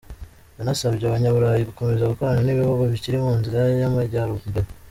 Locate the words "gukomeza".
1.69-2.09